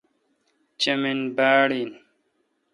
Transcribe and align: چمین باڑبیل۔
چمین 0.81 1.19
باڑبیل۔ 1.37 1.91